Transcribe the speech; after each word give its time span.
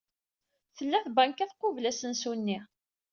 Tella 0.75 0.97
tbanka 1.05 1.45
tqubel 1.51 1.85
asensu-nni. 1.89 2.59